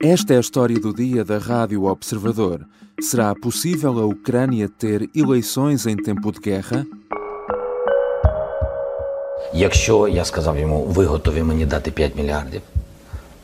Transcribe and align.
Esta 0.00 0.34
é 0.34 0.36
a 0.36 0.40
história 0.40 0.78
do 0.78 0.94
dia 0.94 1.24
da 1.24 1.38
Rádio 1.38 1.84
Observador. 1.84 2.66
Será 3.00 3.34
possível 3.34 3.98
a 3.98 4.04
Ucrânia 4.04 4.68
ter 4.68 5.10
eleições 5.14 5.86
em 5.86 5.96
tempo 5.96 6.32
de 6.32 6.40
guerra? 6.40 6.86
Якщо 9.54 10.08
я 10.08 10.24
сказав 10.24 10.58
йому, 10.58 10.84
ви 10.84 11.04
готові 11.04 11.42
мені 11.42 11.66
дати 11.66 11.90
5 11.90 12.16
мільярдів, 12.16 12.60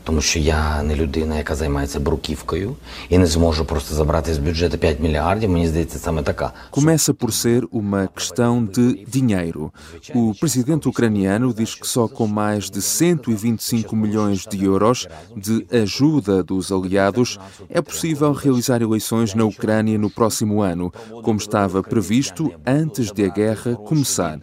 тому 0.07 0.21
що 0.21 0.39
я 0.39 0.83
не 0.83 0.97
людина, 0.97 1.37
яка 1.37 1.55
займається 1.55 2.01
бруківкою, 2.01 2.77
і 3.09 3.19
не 3.19 3.27
зможу 3.27 3.65
просто 3.65 3.95
забрати 3.95 4.35
з 4.35 4.39
бюджету 4.39 4.79
5 4.79 5.01
мільярдів, 5.01 5.51
мені 5.51 5.69
здається, 5.69 5.99
саме 5.99 6.23
така. 6.23 6.53
Começa 6.73 7.13
por 7.13 7.33
ser 7.33 7.63
uma 7.73 8.09
questão 8.17 8.67
de 8.77 9.05
dinheiro. 9.15 9.71
O 10.15 10.35
presidente 10.41 10.89
ucraniano 10.89 11.55
diz 11.55 11.75
que 11.75 11.87
só 11.87 12.09
com 12.09 12.27
mais 12.27 12.71
de 12.71 12.81
125 12.83 13.97
milhões 13.97 14.39
de 14.51 14.65
euros 14.65 15.09
de 15.37 15.67
ajuda 15.83 16.43
dos 16.43 16.73
aliados 16.73 17.39
é 17.69 17.81
possível 17.81 18.33
realizar 18.33 18.81
eleições 18.83 19.35
na 19.35 19.45
Ucrânia 19.45 19.99
no 19.99 20.11
próximo 20.11 20.63
ano, 20.73 20.93
como 21.25 21.39
estava 21.39 21.83
previsto 21.83 22.43
antes 22.67 23.07
de 23.13 23.25
a 23.25 23.29
guerra 23.29 23.75
começar. 23.89 24.37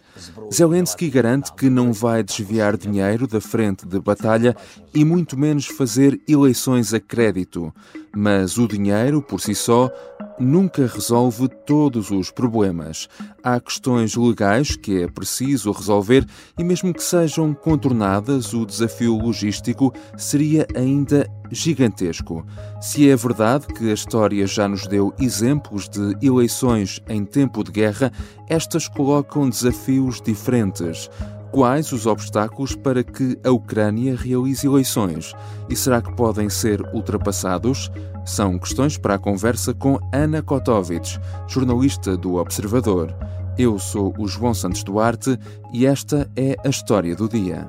Zelensky 0.51 1.09
garante 1.09 1.53
que 1.53 1.69
não 1.69 1.93
vai 1.93 2.23
desviar 2.23 2.75
dinheiro 2.75 3.27
da 3.27 3.39
frente 3.39 3.85
de 3.85 3.99
batalha 3.99 4.55
e 4.94 5.04
muito 5.04 5.36
menos 5.38 5.66
fazer 5.66 6.20
eleições 6.28 6.94
a 6.94 7.00
crédito. 7.00 7.74
Mas 8.16 8.56
o 8.58 8.68
dinheiro, 8.68 9.20
por 9.20 9.40
si 9.40 9.54
só, 9.54 9.90
nunca 10.38 10.86
resolve 10.86 11.48
todos 11.66 12.10
os 12.10 12.30
problemas. 12.30 13.08
Há 13.42 13.60
questões 13.60 14.14
legais 14.14 14.76
que 14.76 15.02
é 15.02 15.08
preciso 15.08 15.72
resolver 15.72 16.24
e, 16.58 16.62
mesmo 16.62 16.94
que 16.94 17.02
sejam 17.02 17.52
contornadas, 17.52 18.54
o 18.54 18.64
desafio 18.64 19.16
logístico 19.16 19.92
seria 20.16 20.66
ainda 20.76 21.28
gigantesco. 21.50 22.44
Se 22.80 23.08
é 23.08 23.16
verdade 23.16 23.66
que 23.66 23.90
a 23.90 23.94
história 23.94 24.46
já 24.46 24.68
nos 24.68 24.86
deu 24.86 25.12
exemplos 25.20 25.88
de 25.88 26.16
eleições 26.24 27.00
em 27.08 27.24
tempo 27.24 27.62
de 27.62 27.72
guerra, 27.72 28.12
estas 28.48 28.88
colocam 28.88 29.48
desafios 29.48 30.20
diferentes. 30.20 31.10
Quais 31.54 31.92
os 31.92 32.04
obstáculos 32.04 32.74
para 32.74 33.04
que 33.04 33.38
a 33.44 33.50
Ucrânia 33.52 34.16
realize 34.16 34.66
eleições? 34.66 35.32
E 35.70 35.76
será 35.76 36.02
que 36.02 36.12
podem 36.16 36.50
ser 36.50 36.82
ultrapassados? 36.92 37.92
São 38.26 38.58
questões 38.58 38.98
para 38.98 39.14
a 39.14 39.18
conversa 39.20 39.72
com 39.72 40.00
Ana 40.12 40.42
Kotovich, 40.42 41.16
jornalista 41.46 42.16
do 42.16 42.34
Observador. 42.34 43.14
Eu 43.56 43.78
sou 43.78 44.12
o 44.18 44.26
João 44.26 44.52
Santos 44.52 44.82
Duarte 44.82 45.38
e 45.72 45.86
esta 45.86 46.28
é 46.34 46.56
a 46.64 46.68
história 46.68 47.14
do 47.14 47.28
dia. 47.28 47.68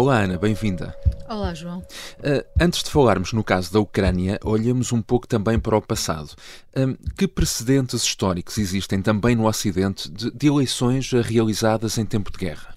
Olá, 0.00 0.22
Ana, 0.22 0.38
bem-vinda. 0.38 0.96
Olá, 1.28 1.52
João. 1.52 1.80
Uh, 1.80 2.42
antes 2.58 2.82
de 2.82 2.88
falarmos 2.88 3.34
no 3.34 3.44
caso 3.44 3.70
da 3.70 3.80
Ucrânia, 3.80 4.40
olhamos 4.42 4.92
um 4.92 5.02
pouco 5.02 5.28
também 5.28 5.58
para 5.58 5.76
o 5.76 5.82
passado. 5.82 6.30
Uh, 6.74 6.96
que 7.18 7.28
precedentes 7.28 8.02
históricos 8.02 8.56
existem 8.56 9.02
também 9.02 9.36
no 9.36 9.46
Ocidente 9.46 10.10
de, 10.10 10.30
de 10.30 10.46
eleições 10.46 11.12
realizadas 11.12 11.98
em 11.98 12.06
tempo 12.06 12.32
de 12.32 12.38
guerra? 12.38 12.74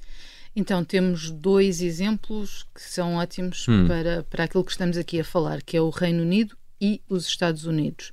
Então, 0.54 0.84
temos 0.84 1.32
dois 1.32 1.82
exemplos 1.82 2.68
que 2.76 2.82
são 2.82 3.16
ótimos 3.16 3.70
hum. 3.70 3.88
para, 3.88 4.24
para 4.24 4.44
aquilo 4.44 4.66
que 4.66 4.72
estamos 4.72 4.98
aqui 4.98 5.22
a 5.22 5.24
falar, 5.24 5.62
que 5.62 5.78
é 5.78 5.82
o 5.82 5.92
Reino 5.92 6.24
Unido 6.24 6.58
e 6.82 7.02
os 7.08 7.26
Estados 7.26 7.66
Unidos. 7.66 8.12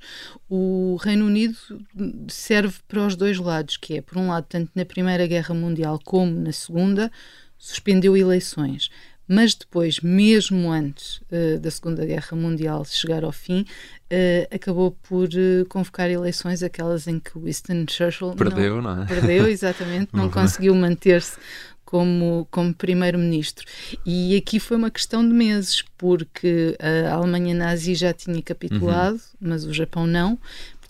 O 0.49 0.95
Reino 1.01 1.25
Unido 1.25 1.57
serve 2.29 2.77
para 2.87 3.05
os 3.05 3.17
dois 3.17 3.37
lados, 3.37 3.75
que 3.75 3.97
é, 3.97 4.01
por 4.01 4.17
um 4.17 4.29
lado, 4.29 4.45
tanto 4.47 4.71
na 4.73 4.85
Primeira 4.85 5.27
Guerra 5.27 5.53
Mundial 5.53 5.99
como 6.01 6.31
na 6.31 6.53
Segunda, 6.53 7.11
suspendeu 7.61 8.17
eleições. 8.17 8.89
Mas 9.27 9.53
depois, 9.53 10.01
mesmo 10.01 10.69
antes 10.69 11.21
uh, 11.31 11.57
da 11.59 11.71
Segunda 11.71 12.05
Guerra 12.05 12.35
Mundial 12.35 12.83
chegar 12.83 13.23
ao 13.23 13.31
fim, 13.31 13.61
uh, 13.61 14.53
acabou 14.53 14.91
por 15.03 15.29
uh, 15.29 15.65
convocar 15.69 16.09
eleições, 16.09 16.61
aquelas 16.61 17.07
em 17.07 17.17
que 17.17 17.39
Winston 17.39 17.85
Churchill 17.89 18.33
perdeu, 18.33 18.81
não, 18.81 18.95
não 18.95 19.03
é? 19.03 19.05
Perdeu, 19.05 19.47
exatamente, 19.47 20.09
não 20.11 20.25
uhum. 20.25 20.31
conseguiu 20.31 20.75
manter-se 20.75 21.37
como, 21.85 22.45
como 22.51 22.73
primeiro-ministro. 22.73 23.65
E 24.05 24.35
aqui 24.35 24.59
foi 24.59 24.75
uma 24.75 24.91
questão 24.91 25.25
de 25.25 25.33
meses, 25.33 25.83
porque 25.97 26.75
a 26.79 27.13
Alemanha 27.13 27.53
nazi 27.53 27.95
já 27.95 28.13
tinha 28.13 28.41
capitulado, 28.41 29.15
uhum. 29.15 29.49
mas 29.49 29.65
o 29.65 29.73
Japão 29.73 30.05
não. 30.07 30.37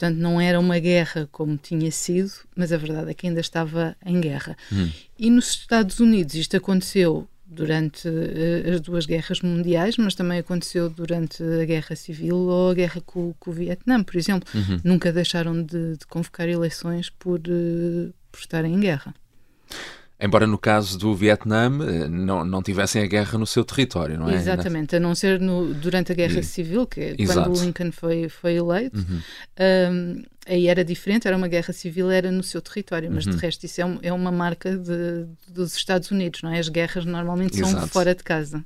Portanto, 0.01 0.17
não 0.17 0.41
era 0.41 0.59
uma 0.59 0.79
guerra 0.79 1.29
como 1.31 1.55
tinha 1.57 1.91
sido, 1.91 2.31
mas 2.55 2.73
a 2.73 2.77
verdade 2.77 3.11
é 3.11 3.13
que 3.13 3.27
ainda 3.27 3.39
estava 3.39 3.95
em 4.03 4.19
guerra. 4.19 4.57
Uhum. 4.71 4.91
E 5.19 5.29
nos 5.29 5.49
Estados 5.49 5.99
Unidos 5.99 6.33
isto 6.33 6.57
aconteceu 6.57 7.27
durante 7.45 8.07
uh, 8.07 8.73
as 8.73 8.81
duas 8.81 9.05
guerras 9.05 9.41
mundiais, 9.41 9.97
mas 9.97 10.15
também 10.15 10.39
aconteceu 10.39 10.89
durante 10.89 11.43
a 11.43 11.65
guerra 11.65 11.95
civil 11.95 12.35
ou 12.35 12.71
a 12.71 12.73
guerra 12.73 12.99
com, 13.05 13.31
com 13.39 13.51
o 13.51 13.53
Vietnã, 13.53 14.01
por 14.01 14.15
exemplo. 14.15 14.49
Uhum. 14.55 14.81
Nunca 14.83 15.13
deixaram 15.13 15.61
de, 15.61 15.97
de 15.97 16.07
convocar 16.07 16.49
eleições 16.49 17.11
por, 17.11 17.39
uh, 17.39 18.11
por 18.31 18.39
estarem 18.39 18.73
em 18.73 18.79
guerra. 18.79 19.13
Embora 20.21 20.45
no 20.45 20.57
caso 20.57 20.99
do 20.99 21.15
Vietnã 21.15 21.65
eh, 21.65 22.07
não, 22.07 22.45
não 22.45 22.61
tivessem 22.61 23.01
a 23.01 23.07
guerra 23.07 23.39
no 23.39 23.47
seu 23.47 23.65
território, 23.65 24.19
não 24.19 24.29
é? 24.29 24.35
Exatamente, 24.35 24.95
a 24.95 24.99
não 24.99 25.15
ser 25.15 25.39
no, 25.39 25.73
durante 25.73 26.11
a 26.11 26.15
Guerra 26.15 26.43
Civil, 26.43 26.85
que 26.85 26.99
é 26.99 27.15
Exato. 27.17 27.49
quando 27.49 27.59
Lincoln 27.59 27.91
foi, 27.91 28.29
foi 28.29 28.53
eleito, 28.53 28.99
uhum. 28.99 29.19
um, 29.91 30.23
aí 30.45 30.67
era 30.67 30.85
diferente, 30.85 31.27
era 31.27 31.35
uma 31.35 31.47
guerra 31.47 31.73
civil, 31.73 32.11
era 32.11 32.31
no 32.31 32.43
seu 32.43 32.61
território, 32.61 33.09
mas 33.11 33.25
uhum. 33.25 33.31
de 33.31 33.37
resto 33.37 33.65
isso 33.65 33.81
é, 33.81 33.85
um, 33.85 33.99
é 34.03 34.13
uma 34.13 34.31
marca 34.31 34.77
de, 34.77 35.25
dos 35.47 35.75
Estados 35.75 36.11
Unidos, 36.11 36.43
não 36.43 36.51
é? 36.51 36.59
As 36.59 36.69
guerras 36.69 37.03
normalmente 37.03 37.59
Exato. 37.59 37.79
são 37.79 37.87
fora 37.87 38.13
de 38.13 38.23
casa. 38.23 38.63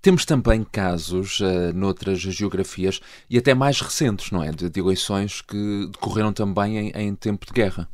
Temos 0.00 0.24
também 0.24 0.64
casos 0.64 1.40
uh, 1.40 1.74
noutras 1.74 2.20
geografias 2.20 3.00
e 3.28 3.36
até 3.36 3.52
mais 3.52 3.80
recentes, 3.80 4.30
não 4.30 4.42
é? 4.42 4.52
De, 4.52 4.70
de 4.70 4.80
eleições 4.80 5.42
que 5.42 5.88
decorreram 5.92 6.32
também 6.32 6.78
em, 6.78 6.92
em 6.94 7.14
tempo 7.14 7.44
de 7.44 7.52
guerra. 7.52 7.88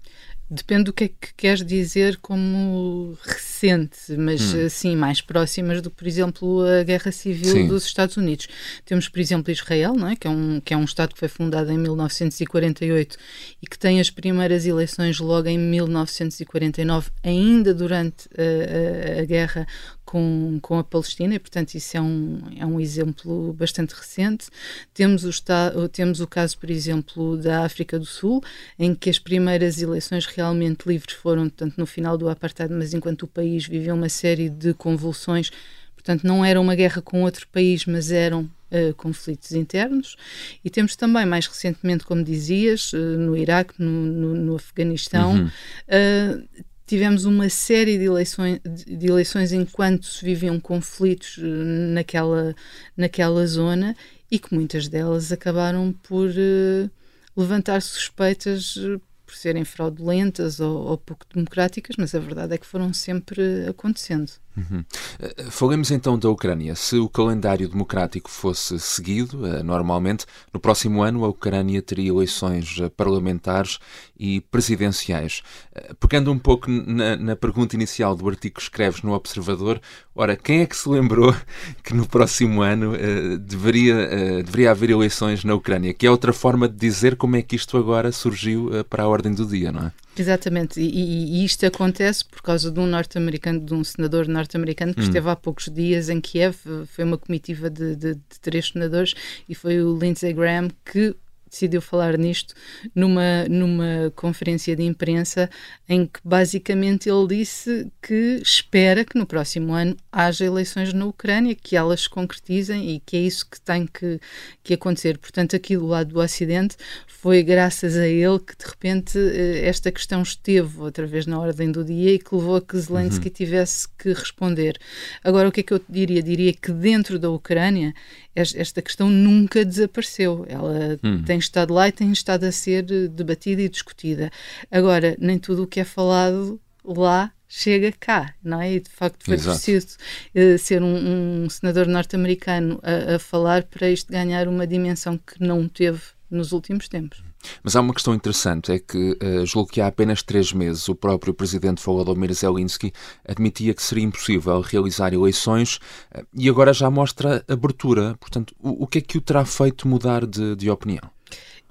Depende 0.50 0.84
do 0.84 0.92
que 0.92 1.04
é 1.04 1.08
que 1.08 1.34
queres 1.36 1.64
dizer 1.64 2.18
como 2.18 3.16
recente, 3.22 4.12
mas 4.18 4.54
hum. 4.54 4.66
assim, 4.66 4.94
mais 4.94 5.20
próximas 5.22 5.80
do 5.80 5.90
que, 5.90 5.96
por 5.96 6.06
exemplo, 6.06 6.60
a 6.60 6.82
Guerra 6.82 7.10
Civil 7.10 7.52
Sim. 7.52 7.66
dos 7.66 7.86
Estados 7.86 8.16
Unidos. 8.18 8.46
Temos, 8.84 9.08
por 9.08 9.20
exemplo, 9.20 9.50
Israel, 9.50 9.94
não 9.94 10.08
é? 10.08 10.16
Que, 10.16 10.26
é 10.26 10.30
um, 10.30 10.60
que 10.60 10.74
é 10.74 10.76
um 10.76 10.84
Estado 10.84 11.14
que 11.14 11.18
foi 11.18 11.28
fundado 11.28 11.72
em 11.72 11.78
1948 11.78 13.16
e 13.62 13.66
que 13.66 13.78
tem 13.78 14.00
as 14.00 14.10
primeiras 14.10 14.66
eleições 14.66 15.18
logo 15.18 15.48
em 15.48 15.58
1949, 15.58 17.10
ainda 17.22 17.72
durante 17.72 18.28
a, 18.36 19.18
a, 19.18 19.22
a 19.22 19.24
guerra 19.24 19.66
com, 20.04 20.58
com 20.60 20.78
a 20.78 20.84
Palestina, 20.84 21.34
e 21.34 21.38
portanto 21.38 21.74
isso 21.74 21.96
é 21.96 22.00
um, 22.00 22.40
é 22.58 22.66
um 22.66 22.78
exemplo 22.78 23.52
bastante 23.54 23.94
recente. 23.94 24.48
Temos 24.92 25.24
o, 25.24 25.88
temos 25.90 26.20
o 26.20 26.26
caso, 26.26 26.58
por 26.58 26.70
exemplo, 26.70 27.36
da 27.36 27.64
África 27.64 27.98
do 27.98 28.06
Sul, 28.06 28.42
em 28.78 28.94
que 28.94 29.08
as 29.08 29.18
primeiras 29.18 29.80
eleições 29.80 30.26
realmente 30.26 30.86
livres 30.86 31.14
foram, 31.14 31.44
portanto, 31.44 31.74
no 31.76 31.86
final 31.86 32.18
do 32.18 32.28
apartheid, 32.28 32.72
mas 32.72 32.92
enquanto 32.92 33.22
o 33.22 33.28
país 33.28 33.66
viveu 33.66 33.94
uma 33.94 34.08
série 34.08 34.48
de 34.48 34.74
convulsões, 34.74 35.50
portanto, 35.94 36.24
não 36.24 36.44
era 36.44 36.60
uma 36.60 36.74
guerra 36.74 37.00
com 37.00 37.22
outro 37.22 37.46
país, 37.48 37.86
mas 37.86 38.10
eram 38.10 38.48
Uh, 38.74 38.92
conflitos 38.94 39.52
internos 39.52 40.16
e 40.64 40.68
temos 40.68 40.96
também 40.96 41.24
mais 41.24 41.46
recentemente, 41.46 42.02
como 42.02 42.24
dizias, 42.24 42.92
uh, 42.92 42.96
no 42.96 43.36
Iraque, 43.36 43.74
no, 43.78 43.88
no, 43.88 44.34
no 44.34 44.56
Afeganistão, 44.56 45.34
uhum. 45.34 45.46
uh, 45.46 46.64
tivemos 46.86 47.24
uma 47.24 47.48
série 47.48 47.98
de 47.98 48.04
eleições, 48.04 48.60
de 48.64 49.06
eleições 49.06 49.52
enquanto 49.52 50.06
se 50.06 50.24
viviam 50.24 50.60
conflitos 50.60 51.38
eh, 51.38 51.42
naquela, 51.44 52.54
naquela 52.96 53.46
zona 53.46 53.96
e 54.30 54.38
que 54.38 54.54
muitas 54.54 54.88
delas 54.88 55.32
acabaram 55.32 55.92
por 56.02 56.28
uh, 56.28 56.90
levantar 57.36 57.80
suspeitas 57.80 58.76
eh, 58.78 59.00
por 59.24 59.34
serem 59.34 59.64
fraudulentas 59.64 60.60
ou, 60.60 60.86
ou 60.88 60.98
pouco 60.98 61.26
democráticas, 61.32 61.96
mas 61.98 62.14
a 62.14 62.20
verdade 62.20 62.54
é 62.54 62.58
que 62.58 62.66
foram 62.66 62.92
sempre 62.92 63.66
acontecendo. 63.68 64.32
Uhum. 64.56 64.84
Eh, 65.18 65.46
falemos 65.50 65.90
então 65.90 66.18
da 66.18 66.28
Ucrânia. 66.28 66.74
Se 66.76 66.96
o 66.96 67.08
calendário 67.08 67.68
democrático 67.68 68.30
fosse 68.30 68.78
seguido 68.78 69.42
uh, 69.44 69.64
normalmente, 69.64 70.26
no 70.52 70.60
próximo 70.60 71.02
ano 71.02 71.24
a 71.24 71.28
Ucrânia 71.28 71.82
teria 71.82 72.10
eleições 72.10 72.78
uh, 72.78 72.88
parlamentares 72.90 73.78
e 74.18 74.40
presidenciais. 74.40 75.42
Uh, 75.74 75.94
pegando 75.96 76.30
um 76.30 76.38
pouco 76.38 76.70
na, 76.70 77.16
na, 77.16 77.36
pergunta 77.36 77.74
inicial 77.74 78.14
do 78.14 78.28
artigo 78.28 78.54
que 78.56 78.62
escreves 78.62 79.02
no 79.02 79.12
Observador, 79.12 79.80
ora, 80.14 80.36
quem 80.36 80.60
é 80.60 80.66
que 80.66 80.76
se 80.76 80.88
lembrou 80.88 81.34
que 81.82 81.92
no 81.92 82.06
próximo 82.06 82.62
ano 82.62 82.92
deveria, 83.38 84.42
deveria 84.42 84.70
haver 84.70 84.90
eleições 84.90 85.42
na 85.42 85.54
Ucrânia? 85.54 85.92
Que 85.92 86.06
é 86.06 86.10
outra 86.10 86.32
forma 86.32 86.68
de 86.68 86.76
dizer 86.76 87.16
como 87.16 87.36
é 87.36 87.42
que 87.42 87.56
isto 87.56 87.76
agora 87.76 88.12
surgiu 88.12 88.70
para 88.88 89.02
a 89.02 89.08
ordem 89.08 89.34
do 89.34 89.44
dia, 89.44 89.72
não 89.72 89.86
é? 89.86 89.92
Exatamente, 90.16 90.80
e, 90.80 91.40
e, 91.40 91.44
isto 91.44 91.66
acontece 91.66 92.24
por 92.24 92.40
causa 92.40 92.70
de 92.70 92.78
um 92.78 92.86
norte-americano, 92.86 93.58
de 93.58 93.74
um 93.74 93.82
senador 93.82 94.28
norte-americano 94.28 94.94
que 94.94 95.00
hum. 95.00 95.04
esteve 95.04 95.28
há 95.28 95.34
poucos 95.34 95.68
dias 95.68 96.08
em 96.08 96.20
Kiev, 96.20 96.56
foi 96.86 97.04
uma 97.04 97.18
comitiva 97.18 97.68
de, 97.68 97.96
de, 97.96 98.14
de, 98.14 98.40
três 98.40 98.68
senadores 98.68 99.14
e 99.48 99.54
foi 99.54 99.82
o 99.82 99.98
Lindsey 99.98 100.32
Graham 100.32 100.68
que 100.84 101.16
decidiu 101.54 101.80
falar 101.80 102.18
nisto 102.18 102.54
numa, 102.94 103.44
numa 103.48 104.12
conferência 104.14 104.74
de 104.74 104.82
imprensa 104.82 105.48
em 105.88 106.06
que 106.06 106.20
basicamente 106.24 107.08
ele 107.08 107.26
disse 107.28 107.86
que 108.02 108.40
espera 108.42 109.04
que 109.04 109.16
no 109.16 109.24
próximo 109.24 109.72
ano 109.72 109.96
haja 110.10 110.44
eleições 110.44 110.92
na 110.92 111.06
Ucrânia, 111.06 111.54
que 111.54 111.76
elas 111.76 112.02
se 112.02 112.10
concretizem 112.10 112.90
e 112.90 113.00
que 113.00 113.16
é 113.16 113.20
isso 113.20 113.48
que 113.48 113.60
tem 113.60 113.86
que, 113.86 114.20
que 114.62 114.74
acontecer. 114.74 115.16
Portanto, 115.18 115.54
aqui 115.54 115.76
do 115.76 115.86
lado 115.86 116.12
do 116.12 116.20
Ocidente 116.20 116.76
foi 117.06 117.42
graças 117.42 117.96
a 117.96 118.06
ele 118.06 118.38
que 118.38 118.56
de 118.56 118.66
repente 118.66 119.18
eh, 119.18 119.66
esta 119.66 119.90
questão 119.90 120.22
esteve 120.22 120.80
outra 120.80 121.06
vez 121.06 121.26
na 121.26 121.38
ordem 121.38 121.70
do 121.70 121.84
dia 121.84 122.14
e 122.14 122.18
que 122.18 122.34
levou 122.34 122.56
a 122.56 122.60
que 122.60 122.76
Zelensky 122.76 123.28
uhum. 123.28 123.34
tivesse 123.34 123.88
que 123.96 124.12
responder. 124.12 124.78
Agora, 125.22 125.48
o 125.48 125.52
que 125.52 125.60
é 125.60 125.62
que 125.62 125.72
eu 125.72 125.80
diria? 125.88 126.22
Diria 126.22 126.52
que 126.52 126.72
dentro 126.72 127.18
da 127.18 127.30
Ucrânia 127.30 127.94
esta 128.34 128.82
questão 128.82 129.08
nunca 129.08 129.64
desapareceu. 129.64 130.44
Ela 130.48 130.98
hum. 131.02 131.22
tem 131.22 131.38
estado 131.44 131.72
lá 131.74 131.88
e 131.88 131.92
tem 131.92 132.10
estado 132.12 132.44
a 132.44 132.52
ser 132.52 132.86
eh, 132.90 133.08
debatida 133.08 133.62
e 133.62 133.68
discutida. 133.68 134.30
Agora, 134.70 135.16
nem 135.18 135.38
tudo 135.38 135.62
o 135.62 135.66
que 135.66 135.80
é 135.80 135.84
falado 135.84 136.60
lá 136.84 137.32
chega 137.48 137.92
cá, 137.92 138.34
não 138.42 138.60
é? 138.60 138.74
E 138.74 138.80
de 138.80 138.90
facto 138.90 139.24
foi 139.24 139.34
Exato. 139.34 139.56
preciso 139.56 139.96
uh, 140.34 140.58
ser 140.58 140.82
um, 140.82 141.44
um 141.44 141.50
senador 141.50 141.86
norte-americano 141.86 142.80
a, 142.82 143.14
a, 143.14 143.18
falar 143.18 143.62
para 143.62 143.88
isto 143.88 144.10
ganhar 144.10 144.48
uma 144.48 144.66
dimensão 144.66 145.16
que 145.16 145.40
não 145.40 145.68
teve 145.68 146.00
nos 146.28 146.52
últimos 146.52 146.88
tempos. 146.88 147.22
Mas 147.62 147.76
há 147.76 147.80
uma 147.80 147.94
questão 147.94 148.14
interessante, 148.14 148.72
é 148.72 148.78
que 148.78 149.16
uh, 149.22 149.46
julgo 149.46 149.70
que 149.70 149.80
há 149.80 149.86
apenas 149.86 150.22
três 150.22 150.52
meses 150.52 150.88
o 150.88 150.94
próprio 150.94 151.34
presidente 151.34 151.82
Volodymyr 151.84 152.32
Zelensky 152.32 152.92
admitia 153.26 153.74
que 153.74 153.82
seria 153.82 154.04
impossível 154.04 154.60
realizar 154.60 155.12
eleições 155.12 155.76
uh, 156.14 156.26
e 156.34 156.48
agora 156.48 156.72
já 156.72 156.90
mostra 156.90 157.44
abertura. 157.48 158.16
Portanto, 158.18 158.54
o, 158.60 158.84
o, 158.84 158.86
que 158.86 158.98
é 158.98 159.00
que 159.00 159.18
o 159.18 159.20
terá 159.20 159.44
feito 159.44 159.86
mudar 159.88 160.26
de, 160.26 160.56
de 160.56 160.70
opinião? 160.70 161.10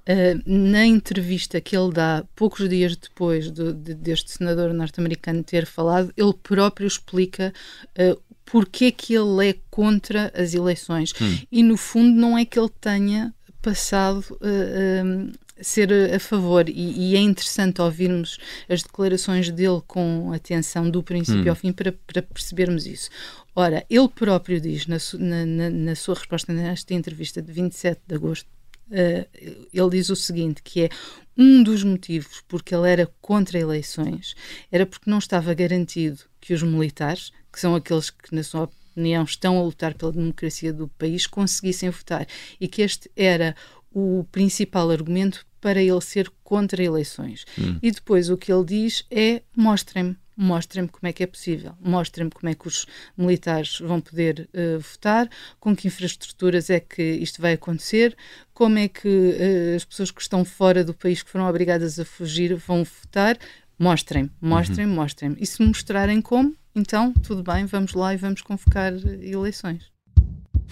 Uh, 0.06 0.38
na 0.44 0.84
entrevista 0.84 1.62
que 1.62 1.74
ele 1.74 1.90
dá 1.90 2.24
poucos 2.36 2.68
dias 2.68 2.94
depois 2.94 3.50
de, 3.50 3.72
de, 3.72 3.94
deste 3.94 4.32
senador 4.32 4.74
norte-americano 4.74 5.42
ter 5.42 5.64
falado, 5.64 6.12
ele 6.14 6.34
próprio 6.42 6.86
explica 6.86 7.54
uh, 7.98 8.20
porque 8.44 8.86
é 8.86 8.90
que 8.90 9.14
ele 9.14 9.48
é 9.48 9.56
contra 9.70 10.30
as 10.36 10.52
eleições. 10.52 11.14
Hum. 11.18 11.38
E 11.50 11.62
no 11.62 11.78
fundo 11.78 12.14
não 12.20 12.36
é 12.36 12.44
que 12.44 12.58
ele 12.58 12.70
tenha 12.80 13.34
passado 13.62 14.22
uh, 14.32 15.32
ser 15.60 15.92
a 16.14 16.18
favor 16.18 16.68
e, 16.68 17.12
e, 17.12 17.16
é 17.16 17.20
interessante 17.20 17.80
ouvirmos 17.80 18.38
as 18.68 18.82
declarações 18.82 19.50
dele 19.50 19.80
com 19.86 20.32
atenção 20.32 20.90
do 20.90 21.02
princípio 21.02 21.46
hum. 21.46 21.50
ao 21.50 21.56
fim 21.56 21.72
para, 21.72 21.92
para, 21.92 22.22
percebermos 22.22 22.86
isso. 22.86 23.08
Ora, 23.54 23.84
ele 23.88 24.08
próprio 24.08 24.60
diz 24.60 24.86
na, 24.86 24.96
na, 25.18 25.70
na, 25.70 25.94
sua 25.94 26.16
resposta 26.16 26.52
nesta 26.52 26.92
entrevista 26.92 27.40
de 27.40 27.52
27 27.52 28.00
de 28.06 28.14
agosto, 28.14 28.46
uh, 28.90 29.26
ele 29.72 29.90
diz 29.90 30.10
o 30.10 30.16
seguinte, 30.16 30.60
que 30.62 30.84
é 30.84 30.88
um 31.36 31.62
dos 31.62 31.84
motivos 31.84 32.42
porque 32.48 32.74
ele 32.74 32.90
era 32.90 33.10
contra 33.20 33.58
eleições 33.58 34.34
era 34.70 34.86
porque 34.86 35.10
não 35.10 35.18
estava 35.18 35.52
garantido 35.52 36.20
que 36.40 36.54
os 36.54 36.62
militares, 36.62 37.32
que 37.52 37.60
são 37.60 37.74
aqueles 37.74 38.10
que 38.10 38.34
na 38.34 38.42
sua 38.42 38.68
opinião 38.94 39.24
estão 39.24 39.58
a 39.58 39.62
lutar 39.62 39.94
pela 39.94 40.12
democracia 40.12 40.72
do 40.72 40.86
país, 40.88 41.26
conseguissem 41.26 41.90
votar 41.90 42.26
e 42.60 42.68
que 42.68 42.82
este 42.82 43.10
era 43.16 43.56
o 43.94 44.26
principal 44.32 44.90
argumento 44.90 45.46
para 45.60 45.80
ele 45.80 46.00
ser 46.02 46.30
contra 46.42 46.82
eleições. 46.82 47.46
Hum. 47.58 47.78
E 47.82 47.90
depois 47.90 48.28
o 48.28 48.36
que 48.36 48.52
ele 48.52 48.64
diz 48.64 49.06
é: 49.10 49.40
mostrem-me, 49.56 50.16
mostrem-me 50.36 50.88
como 50.88 51.08
é 51.08 51.12
que 51.12 51.22
é 51.22 51.26
possível, 51.26 51.74
mostrem-me 51.80 52.30
como 52.30 52.50
é 52.50 52.54
que 52.54 52.66
os 52.66 52.86
militares 53.16 53.78
vão 53.78 54.00
poder 54.00 54.48
uh, 54.52 54.78
votar, 54.80 55.30
com 55.58 55.74
que 55.74 55.86
infraestruturas 55.86 56.68
é 56.68 56.80
que 56.80 57.02
isto 57.02 57.40
vai 57.40 57.54
acontecer, 57.54 58.14
como 58.52 58.78
é 58.78 58.88
que 58.88 59.08
uh, 59.08 59.76
as 59.76 59.84
pessoas 59.84 60.10
que 60.10 60.20
estão 60.20 60.44
fora 60.44 60.84
do 60.84 60.92
país, 60.92 61.22
que 61.22 61.30
foram 61.30 61.48
obrigadas 61.48 61.98
a 61.98 62.04
fugir, 62.04 62.54
vão 62.56 62.84
votar. 62.84 63.38
Mostrem-me, 63.76 64.30
mostrem-me, 64.40 64.92
uhum. 64.92 65.00
mostrem-me. 65.00 65.36
E 65.40 65.46
se 65.46 65.60
mostrarem 65.60 66.20
como, 66.20 66.54
então 66.76 67.12
tudo 67.12 67.42
bem, 67.42 67.64
vamos 67.66 67.92
lá 67.94 68.14
e 68.14 68.16
vamos 68.16 68.40
convocar 68.42 68.92
eleições. 69.20 69.93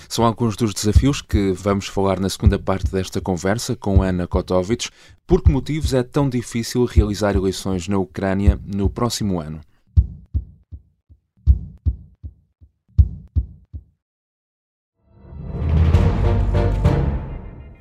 São 0.09 0.25
alguns 0.25 0.57
dos 0.57 0.75
desafios 0.75 1.23
que 1.23 1.53
vamos 1.53 1.87
falar 1.87 2.21
na 2.21 2.29
segunda 2.29 2.59
parte 2.59 2.91
desta 2.91 3.21
conversa 3.21 3.75
com 3.75 4.03
Ana 4.03 4.27
Kotovich. 4.27 4.91
Por 5.27 5.43
que 5.43 5.51
motivos 5.51 5.95
é 5.95 6.03
tão 6.03 6.29
difícil 6.29 6.85
realizar 6.85 7.35
eleições 7.35 7.89
na 7.89 7.99
Ucrânia 7.99 8.61
no 8.67 8.91
próximo 8.91 9.41
ano? 9.41 9.61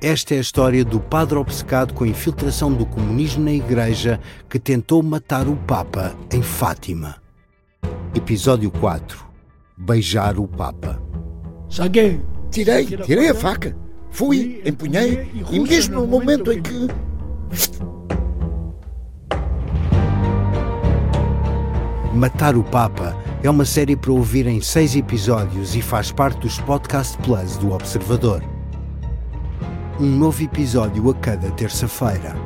Esta 0.00 0.34
é 0.34 0.38
a 0.38 0.40
história 0.40 0.84
do 0.84 0.98
padre 0.98 1.38
obcecado 1.38 1.94
com 1.94 2.02
a 2.02 2.08
infiltração 2.08 2.72
do 2.72 2.84
comunismo 2.84 3.44
na 3.44 3.52
Igreja 3.52 4.18
que 4.50 4.58
tentou 4.58 5.00
matar 5.00 5.46
o 5.46 5.54
Papa 5.54 6.16
em 6.32 6.42
Fátima. 6.42 7.22
Episódio 8.12 8.68
4 8.70 9.32
Beijar 9.78 10.38
o 10.38 10.46
Papa. 10.46 11.11
Saguei. 11.72 12.20
Tirei, 12.50 12.84
tirei 12.84 13.30
a 13.30 13.34
faca. 13.34 13.74
Fui, 14.10 14.60
empunhei, 14.62 15.26
e 15.50 15.58
mesmo 15.58 16.02
no 16.02 16.06
momento 16.06 16.52
em 16.52 16.60
que. 16.60 16.86
Matar 22.14 22.58
o 22.58 22.62
Papa 22.62 23.16
é 23.42 23.48
uma 23.48 23.64
série 23.64 23.96
para 23.96 24.12
ouvir 24.12 24.46
em 24.46 24.60
seis 24.60 24.94
episódios 24.94 25.74
e 25.74 25.80
faz 25.80 26.12
parte 26.12 26.40
dos 26.40 26.58
Podcast 26.58 27.16
Plus 27.22 27.56
do 27.56 27.72
Observador. 27.72 28.42
Um 29.98 30.10
novo 30.18 30.42
episódio 30.42 31.08
a 31.08 31.14
cada 31.14 31.50
terça-feira. 31.52 32.36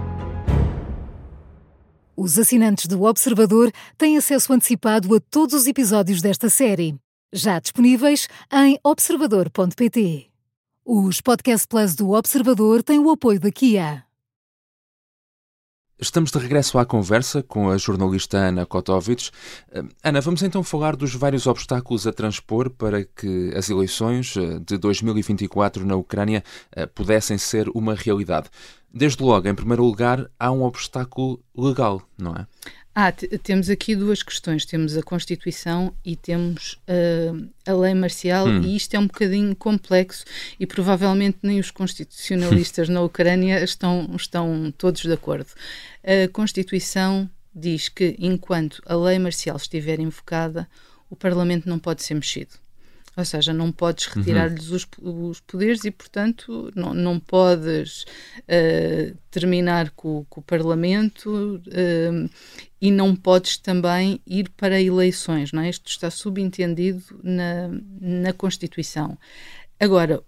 Os 2.16 2.38
assinantes 2.38 2.86
do 2.86 3.02
Observador 3.02 3.72
têm 3.98 4.16
acesso 4.16 4.52
antecipado 4.52 5.12
a 5.16 5.18
todos 5.18 5.52
os 5.52 5.66
episódios 5.66 6.22
desta 6.22 6.48
série 6.48 6.96
já 7.32 7.58
disponíveis 7.58 8.28
em 8.52 8.78
observador.pt. 8.82 10.30
Os 10.84 11.20
Podcast 11.20 11.66
Plus 11.66 11.94
do 11.94 12.12
Observador 12.12 12.82
têm 12.82 12.98
o 12.98 13.10
apoio 13.10 13.40
da 13.40 13.50
Kia. 13.50 14.04
Estamos 15.98 16.30
de 16.30 16.38
regresso 16.38 16.78
à 16.78 16.84
conversa 16.84 17.42
com 17.42 17.70
a 17.70 17.78
jornalista 17.78 18.36
Ana 18.36 18.66
Kotovich. 18.66 19.30
Eh, 19.72 19.82
Ana, 20.04 20.20
vamos 20.20 20.42
então 20.42 20.62
falar 20.62 20.94
dos 20.94 21.14
vários 21.14 21.46
obstáculos 21.46 22.06
a 22.06 22.12
transpor 22.12 22.68
para 22.68 23.02
que 23.02 23.50
as 23.56 23.70
eleições 23.70 24.36
eh, 24.36 24.58
de 24.58 24.76
2024 24.76 25.86
na 25.86 25.96
Ucrânia 25.96 26.44
eh, 26.70 26.84
pudessem 26.84 27.38
ser 27.38 27.70
uma 27.70 27.94
realidade. 27.94 28.50
Desde 28.92 29.22
logo, 29.22 29.48
em 29.48 29.54
primeiro 29.54 29.84
lugar, 29.84 30.30
há 30.38 30.52
um 30.52 30.62
obstáculo 30.64 31.42
legal, 31.56 32.02
não 32.18 32.32
é? 32.32 32.46
Ah, 32.98 33.12
temos 33.12 33.68
aqui 33.68 33.94
duas 33.94 34.22
questões. 34.22 34.64
Temos 34.64 34.96
a 34.96 35.02
Constituição 35.02 35.92
e 36.02 36.16
temos 36.16 36.80
uh, 36.88 37.46
a 37.66 37.74
lei 37.74 37.92
marcial, 37.92 38.46
hum. 38.46 38.62
e 38.62 38.74
isto 38.74 38.94
é 38.94 38.98
um 38.98 39.06
bocadinho 39.06 39.54
complexo 39.54 40.24
e 40.58 40.66
provavelmente 40.66 41.36
nem 41.42 41.60
os 41.60 41.70
constitucionalistas 41.70 42.88
na 42.88 43.02
Ucrânia 43.02 43.62
estão, 43.62 44.08
estão 44.16 44.72
todos 44.78 45.02
de 45.02 45.12
acordo. 45.12 45.48
A 46.02 46.26
Constituição 46.32 47.28
diz 47.54 47.90
que 47.90 48.16
enquanto 48.18 48.80
a 48.86 48.96
lei 48.96 49.18
marcial 49.18 49.58
estiver 49.58 50.00
invocada, 50.00 50.66
o 51.10 51.14
Parlamento 51.14 51.68
não 51.68 51.78
pode 51.78 52.02
ser 52.02 52.14
mexido. 52.14 52.52
Ou 53.16 53.24
seja, 53.24 53.52
não 53.52 53.72
podes 53.72 54.06
retirar-lhes 54.06 54.68
uhum. 54.68 54.76
os, 54.76 54.88
os, 55.30 55.40
poderes 55.40 55.84
e, 55.84 55.90
portanto, 55.90 56.70
não, 56.74 56.92
não 56.92 57.18
podes 57.18 58.02
uh, 58.40 59.16
terminar 59.30 59.90
com, 59.90 60.26
com, 60.28 60.40
o 60.40 60.44
Parlamento 60.44 61.56
uh, 61.66 62.30
e 62.78 62.90
não 62.90 63.16
podes 63.16 63.56
também 63.56 64.20
ir 64.26 64.50
para 64.50 64.80
eleições. 64.80 65.50
Não 65.50 65.62
é? 65.62 65.70
Isto 65.70 65.88
está 65.88 66.10
subentendido 66.10 67.02
na, 67.22 67.70
na 68.00 68.32
Constituição. 68.34 69.16
Agora, 69.80 70.22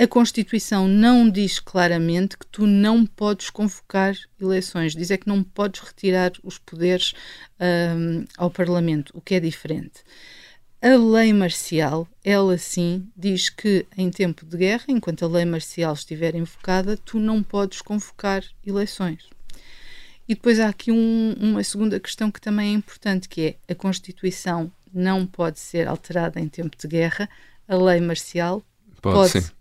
a 0.00 0.06
Constituição 0.06 0.88
não 0.88 1.28
diz 1.28 1.60
claramente 1.60 2.38
que 2.38 2.46
tu 2.46 2.66
não 2.66 3.04
podes 3.04 3.50
convocar 3.50 4.16
eleições, 4.40 4.94
diz 4.94 5.10
é 5.10 5.18
que 5.18 5.28
não 5.28 5.42
podes 5.42 5.82
retirar 5.82 6.32
os 6.42 6.56
poderes 6.56 7.12
um, 7.60 8.22
eh, 8.22 8.24
ao 8.38 8.50
Parlamento, 8.50 9.12
o 9.14 9.20
que 9.20 9.34
é 9.34 9.40
diferente. 9.40 10.02
A 10.82 10.96
lei 10.96 11.30
marcial, 11.34 12.08
ela 12.24 12.56
sim, 12.56 13.06
diz 13.14 13.50
que 13.50 13.86
em 13.98 14.10
tempo 14.10 14.46
de 14.46 14.56
guerra, 14.56 14.84
enquanto 14.88 15.24
a 15.24 15.28
lei 15.28 15.44
marcial 15.44 15.92
estiver 15.92 16.34
invocada, 16.34 16.96
tu 16.96 17.18
não 17.18 17.42
podes 17.42 17.82
convocar 17.82 18.42
eleições. 18.66 19.28
E 20.26 20.34
depois 20.34 20.58
há 20.58 20.68
aqui 20.68 20.90
um, 20.90 21.34
uma 21.38 21.62
segunda 21.62 22.00
questão 22.00 22.30
que 22.30 22.40
também 22.40 22.70
é 22.70 22.72
importante, 22.72 23.28
que 23.28 23.58
é 23.66 23.72
a 23.72 23.74
Constituição 23.74 24.72
não 24.92 25.26
pode 25.26 25.60
ser 25.60 25.86
alterada 25.86 26.40
em 26.40 26.48
tempo 26.48 26.74
de 26.78 26.88
guerra, 26.88 27.28
a 27.68 27.76
lei 27.76 28.00
marcial 28.00 28.64
pode. 29.02 29.32
pode. 29.32 29.52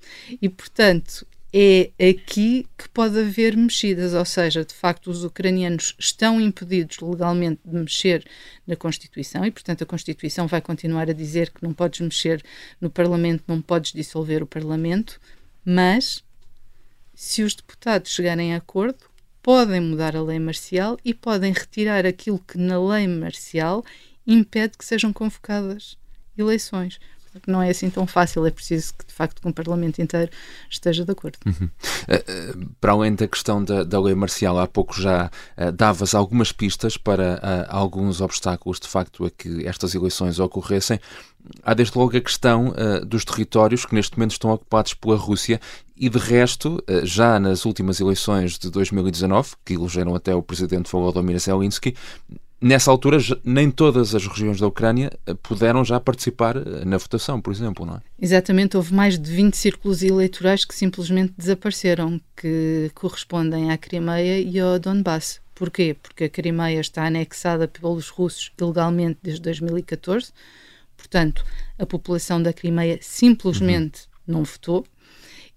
E, 0.41 0.47
portanto, 0.47 1.27
é 1.51 1.91
aqui 2.09 2.67
que 2.77 2.87
pode 2.89 3.19
haver 3.19 3.57
mexidas, 3.57 4.13
ou 4.13 4.25
seja, 4.25 4.63
de 4.63 4.73
facto, 4.73 5.09
os 5.09 5.23
ucranianos 5.23 5.95
estão 5.97 6.39
impedidos 6.39 6.99
legalmente 6.99 7.61
de 7.65 7.75
mexer 7.75 8.23
na 8.67 8.75
Constituição 8.75 9.43
e, 9.45 9.51
portanto, 9.51 9.83
a 9.83 9.87
Constituição 9.87 10.45
vai 10.47 10.61
continuar 10.61 11.09
a 11.09 11.13
dizer 11.13 11.49
que 11.49 11.63
não 11.63 11.73
podes 11.73 11.99
mexer 12.01 12.43
no 12.79 12.89
Parlamento, 12.89 13.43
não 13.47 13.61
podes 13.61 13.91
dissolver 13.93 14.43
o 14.43 14.47
Parlamento, 14.47 15.19
mas 15.65 16.23
Se 17.21 17.43
os 17.43 17.53
deputados 17.53 18.11
chegarem 18.11 18.53
a 18.53 18.57
acordo, 18.57 18.99
podem 19.43 19.81
mudar 19.81 20.15
a 20.15 20.21
lei 20.23 20.39
marcial 20.39 20.97
e 21.03 21.13
podem 21.13 21.51
retirar 21.51 22.05
aquilo 22.05 22.39
que 22.39 22.57
na 22.57 22.79
lei 22.81 23.07
marcial 23.07 23.83
impede 24.25 24.77
que 24.77 24.85
sejam 24.85 25.11
convocadas 25.11 25.97
eleições 26.37 26.97
não 27.47 27.61
é 27.61 27.69
assim 27.69 27.89
tão 27.89 28.05
fácil, 28.07 28.45
é 28.45 28.51
preciso 28.51 28.93
que 28.93 29.05
de 29.05 29.13
facto 29.13 29.41
que 29.41 29.47
um 29.47 29.51
Parlamento 29.51 30.01
inteiro 30.01 30.31
esteja 30.69 31.05
de 31.05 31.11
acordo. 31.11 31.37
Uhum. 31.45 31.65
Uh, 31.65 32.69
para 32.79 32.91
além 32.91 33.15
da 33.15 33.27
questão 33.27 33.63
da, 33.63 33.83
da 33.83 33.99
lei 33.99 34.15
marcial, 34.15 34.57
há 34.59 34.67
pouco 34.67 34.99
já 34.99 35.29
uh, 35.57 35.71
davas 35.71 36.13
algumas 36.13 36.51
pistas 36.51 36.97
para 36.97 37.35
uh, 37.35 37.65
alguns 37.69 38.21
obstáculos 38.21 38.79
de 38.79 38.87
facto 38.87 39.25
a 39.25 39.31
que 39.31 39.65
estas 39.65 39.95
eleições 39.95 40.39
ocorressem. 40.39 40.99
Há 41.63 41.73
desde 41.73 41.97
logo 41.97 42.15
a 42.15 42.21
questão 42.21 42.73
dos 43.07 43.23
territórios 43.23 43.85
que 43.85 43.95
neste 43.95 44.17
momento 44.17 44.33
estão 44.33 44.51
ocupados 44.51 44.93
pela 44.93 45.15
Rússia 45.15 45.59
e 45.95 46.09
de 46.09 46.17
resto, 46.17 46.83
já 47.03 47.39
nas 47.39 47.65
últimas 47.65 48.01
eleições 48.01 48.59
de 48.59 48.69
2019, 48.69 49.51
que 49.63 49.73
elegeram 49.73 50.13
até 50.13 50.35
o 50.35 50.43
presidente 50.43 50.91
Volodymyr 50.91 51.39
Zelensky, 51.39 51.95
Nessa 52.61 52.91
altura, 52.91 53.17
nem 53.41 53.71
todas 53.71 54.13
as 54.13 54.27
regiões 54.27 54.59
da 54.59 54.67
Ucrânia 54.67 55.11
eh, 55.25 55.33
puderam 55.33 55.85
já 55.85 55.97
participar 55.97 56.57
eh, 56.57 56.83
na 56.83 56.97
votação, 56.97 57.39
por 57.39 57.53
exemplo, 57.53 57.85
não 57.85 57.95
é? 57.95 58.01
Exatamente, 58.21 58.75
houve 58.75 58.93
mais 58.93 59.17
de 59.17 59.31
20 59.31 59.55
círculos 59.55 60.03
eleitorais 60.03 60.65
que 60.65 60.75
simplesmente 60.75 61.33
desapareceram, 61.37 62.19
que 62.35 62.91
correspondem 62.93 63.71
à 63.71 63.77
Crimeia 63.77 64.41
e 64.41 64.59
ao 64.59 64.77
Donbass. 64.77 65.39
Porquê? 65.55 65.95
Porque 66.03 66.25
a 66.25 66.29
Crimeia 66.29 66.81
está 66.81 67.05
anexada 67.05 67.65
pelos 67.65 68.09
russos 68.09 68.51
ilegalmente 68.59 69.19
desde 69.23 69.41
2014, 69.41 70.33
portanto, 70.97 71.45
a 71.77 71.85
população 71.85 72.43
da 72.43 72.51
Crimeia 72.51 72.99
simplesmente 73.01 74.01
uhum. 74.27 74.35
não 74.35 74.43
votou. 74.43 74.85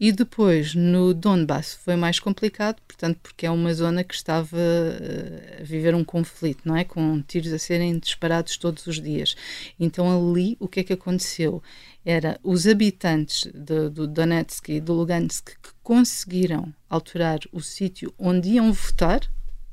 E 0.05 0.11
depois, 0.11 0.75
no 0.75 1.15
Donbass, 1.15 1.75
foi 1.75 1.95
mais 1.95 2.19
complicado, 2.19 2.83
portanto, 2.89 3.21
porque 3.23 3.47
é 3.47 3.51
uma 3.53 3.73
zona 3.73 4.03
que 4.03 4.13
estava 4.13 4.59
eh, 4.59 5.59
a 5.61 5.63
viver 5.63 5.95
um 5.95 6.03
conflito, 6.03 6.63
não 6.65 6.75
é? 6.75 6.83
Com 6.83 7.23
tiros 7.23 7.53
a 7.53 7.59
serem 7.61 8.01
disparados 8.01 8.57
todos 8.57 8.85
os 8.89 9.01
dias. 9.01 9.37
Então, 9.79 10.11
ali, 10.11 10.57
o 10.59 10.67
que 10.67 10.81
é 10.81 10.83
que 10.83 10.93
aconteceu? 10.93 11.63
Era 12.05 12.37
os 12.43 12.67
habitantes 12.67 13.49
do 13.55 14.09
Donetsk 14.09 14.71
e 14.71 14.81
do 14.81 14.93
Lugansk 14.93 15.51
que 15.63 15.71
conseguiram 15.85 16.75
alterar 16.91 17.39
o 17.53 17.61
sítio 17.61 18.13
onde 18.19 18.49
iam 18.49 18.73
votar, 18.73 19.21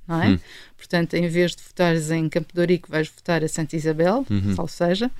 não 0.09 0.21
é? 0.21 0.29
Hum. 0.29 0.39
Portanto, 0.75 1.13
em 1.13 1.27
vez 1.27 1.55
de 1.55 1.63
votares 1.63 2.09
em 2.09 2.27
Campo 2.27 2.53
de 2.53 2.59
Ourique, 2.59 2.89
vais 2.89 3.07
votar 3.07 3.43
a 3.43 3.47
Santa 3.47 3.75
Isabel, 3.75 4.25
uhum. 4.29 4.55
ou 4.57 4.67
seja, 4.67 5.11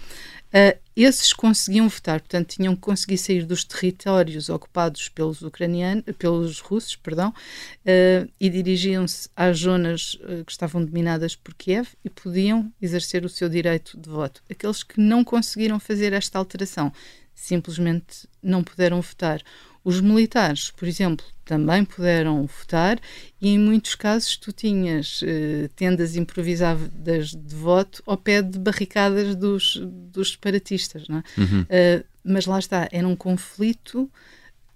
Uh, 0.50 0.76
esses 0.96 1.32
conseguiam 1.32 1.88
votar, 1.88 2.20
portanto, 2.20 2.56
tinham 2.56 2.76
que 2.76 2.82
conseguir 2.82 3.20
sair 3.20 3.46
dos 3.46 3.64
territórios 3.64 4.50
ocupados 4.50 5.08
pelos 5.08 5.44
ucranianos, 5.44 6.04
pelos 6.18 6.60
russos, 6.60 6.96
perdão, 6.96 7.30
uh, 7.30 8.30
e 8.40 8.50
dirigiam-se 8.50 9.30
às 9.36 9.60
zonas 9.60 10.16
uh, 10.16 10.44
que 10.44 10.52
estavam 10.52 10.84
dominadas 10.84 11.36
por 11.36 11.54
Kiev 11.54 11.90
e 12.04 12.10
podiam 12.10 12.74
exercer 12.82 13.24
o 13.24 13.30
seu 13.30 13.48
direito 13.48 13.96
de 13.96 14.10
voto. 14.10 14.42
Aqueles 14.50 14.82
que 14.82 15.00
não 15.00 15.24
conseguiram 15.24 15.80
fazer 15.80 16.14
esta 16.14 16.40
alteração 16.40 16.92
simplesmente 17.36 18.28
não 18.42 18.64
puderam 18.64 19.02
votar. 19.02 19.42
Os 19.84 20.02
militares, 20.02 20.72
por 20.72 20.88
exemplo, 20.88 21.26
também 21.46 21.84
puderam 21.84 22.46
votar 22.46 23.00
e 23.42 23.50
em 23.50 23.58
muitos 23.58 23.96
casos 23.96 24.38
tu 24.38 24.52
tinhas 24.52 25.22
eh, 25.24 25.70
tendas 25.76 26.16
improvisadas 26.16 27.32
de 27.32 27.56
voto 27.56 28.04
ao 28.06 28.18
pé 28.18 28.42
de 28.42 28.60
barricadas 28.60 29.36
dos, 29.36 29.82
dos 29.82 30.34
separatistas, 30.34 31.08
não 31.08 31.18
é? 31.18 31.24
Uhum. 31.38 31.62
Uh, 31.62 32.06
mas 32.24 32.46
lá 32.46 32.60
está, 32.60 32.88
era 32.92 33.08
um 33.08 33.16
conflito 33.16 34.12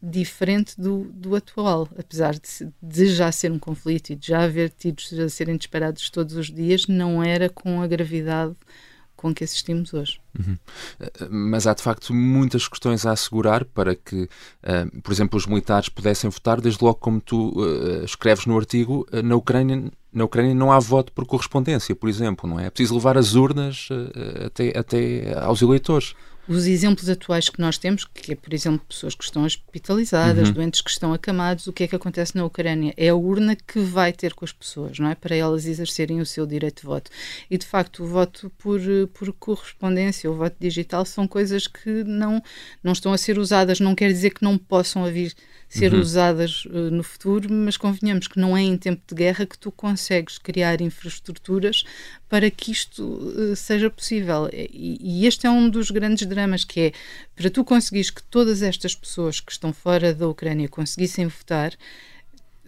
diferente 0.02 0.80
do, 0.80 1.06
do 1.14 1.36
atual, 1.36 1.88
apesar 1.98 2.34
de, 2.34 2.70
de, 2.82 3.08
já 3.08 3.32
ser 3.32 3.52
um 3.52 3.60
conflito 3.60 4.10
e 4.10 4.16
de 4.16 4.28
já 4.28 4.44
haver 4.44 4.70
tiros 4.70 5.14
a 5.14 5.30
serem 5.30 5.56
disparados 5.56 6.10
todos 6.10 6.36
os 6.36 6.52
dias, 6.52 6.88
não 6.88 7.24
era 7.24 7.50
com 7.50 7.82
a 7.82 7.88
gravidade 7.88 8.56
com 9.24 9.34
que 9.34 9.42
assistimos 9.42 9.94
hoje. 9.94 10.20
Uhum. 10.38 10.58
Eh, 11.00 11.28
mas 11.30 11.66
há 11.66 11.74
de 11.74 11.82
facto 11.82 12.14
muitas 12.14 12.68
questões 12.68 13.06
a 13.06 13.12
assegurar 13.14 13.64
para 13.64 13.96
que, 13.96 14.24
uh, 14.24 15.02
por 15.02 15.14
exemplo, 15.14 15.38
os 15.38 15.48
militares 15.48 15.88
pudessem 15.88 16.30
votar, 16.30 16.60
desde 16.60 16.84
logo 16.84 17.00
como 17.00 17.22
tu 17.22 17.54
uh, 17.58 18.04
escreves 18.04 18.46
no 18.46 18.58
artigo, 18.58 19.08
uh, 19.14 19.24
na 19.24 19.36
Ucrânia. 19.36 19.90
Na 20.12 20.26
Ucrânia 20.26 20.54
não 20.54 20.72
há 20.72 20.78
voto 20.78 21.12
por 21.14 21.26
correspondência, 21.26 21.96
por 21.96 22.08
exemplo, 22.08 22.48
não 22.48 22.60
é? 22.60 22.68
É 22.68 22.70
preciso 22.70 22.94
levar 22.94 23.18
as 23.18 23.34
urnas 23.34 23.90
até, 24.46 24.78
até 24.78 25.34
aos 25.40 25.60
eleitores 25.60 26.14
os 26.48 26.66
exemplos 26.66 27.08
atuais 27.08 27.50
que 27.50 27.62
nós 27.62 27.78
temos, 27.78 28.04
que 28.04 28.34
é, 28.34 28.36
por 28.36 28.54
exemplo, 28.54 28.86
pessoas 28.88 29.16
que 29.16 29.24
estão 29.24 29.46
hospitalizadas, 29.46 30.50
uhum. 30.50 30.54
doentes 30.54 30.82
que 30.82 30.90
estão 30.90 31.14
acamados, 31.14 31.68
o 31.68 31.74
que 31.74 31.84
é 31.84 31.88
que 31.88 31.96
acontece 31.96 32.36
na 32.36 32.44
Ucrânia? 32.46 32.94
É 32.98 33.10
a 33.10 33.16
urna 33.16 33.56
que 33.56 33.80
vai 33.80 34.12
ter 34.12 34.34
com 34.34 34.44
as 34.44 34.52
pessoas, 34.52 35.00
não 35.00 35.10
é? 35.10 35.16
Para 35.16 35.36
elas 35.36 35.66
exercerem 35.66 36.20
o 36.20 36.26
seu 36.26 36.46
direito 36.46 36.82
de 36.82 36.88
voto. 36.88 37.10
E, 37.50 37.58
de 37.58 37.66
facto, 37.66 38.04
o 38.04 38.08
voto 38.08 38.52
por, 38.58 38.82
por 39.14 39.32
correspondência, 39.34 40.30
o 40.30 40.36
voto 40.36 40.58
digital, 40.60 41.06
são 41.06 41.28
coisas 41.28 41.66
que 41.66 42.04
não, 42.04 42.44
não 42.84 42.92
estão 42.92 43.14
a 43.14 43.18
ser 43.18 43.38
usadas. 43.38 43.80
Não 43.80 43.96
quer 43.96 44.12
dizer 44.12 44.32
que 44.32 44.44
não 44.44 44.58
possam 44.58 45.06
vir 45.06 45.34
ser 45.78 45.94
uhum. 45.94 46.02
usadas 46.02 46.66
uh, 46.66 46.92
no 46.92 47.04
futuro, 47.04 47.52
mas 47.52 47.78
convenhamos 47.78 48.28
que 48.28 48.40
não 48.40 48.56
é 48.56 48.62
em 48.62 48.78
tempo 48.78 49.02
de 49.08 49.16
guerra 49.16 49.46
que 49.46 49.58
tu 49.58 49.72
consegues 49.72 50.38
criar 50.38 50.82
infraestruturas 50.82 51.84
para 52.30 52.52
que 52.52 52.72
isto 52.72 53.04
uh, 53.04 53.56
seja 53.56 53.90
possível. 53.90 54.48
E, 54.54 55.00
e, 55.02 55.26
este 55.26 55.48
é 55.48 55.50
um 55.50 55.70
dos 55.70 55.90
grandes 55.90 56.28
dramas, 56.28 56.64
que 56.64 56.80
é 56.80 56.92
para 57.36 57.50
tu 57.50 57.64
conseguires 57.64 58.12
que 58.12 58.22
todas 58.22 58.62
estas 58.62 58.94
pessoas 58.94 59.40
que 59.40 59.52
estão 59.52 59.74
fora 59.74 60.14
da 60.14 60.28
Ucrânia 60.28 60.70
conseguissem 60.70 61.26
votar, 61.26 61.74